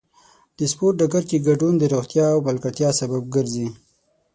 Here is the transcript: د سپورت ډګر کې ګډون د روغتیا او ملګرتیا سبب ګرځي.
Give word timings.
د 0.57 0.59
سپورت 0.71 0.95
ډګر 0.99 1.23
کې 1.29 1.45
ګډون 1.47 1.73
د 1.77 1.83
روغتیا 1.93 2.25
او 2.33 2.39
ملګرتیا 2.47 2.89
سبب 2.99 3.23
ګرځي. 3.35 3.67